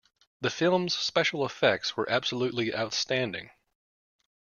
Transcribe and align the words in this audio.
The 0.39 0.49
film's 0.49 0.97
special 0.97 1.45
effects 1.45 1.95
were 1.95 2.09
absolutely 2.09 2.73
outstanding. 2.73 3.51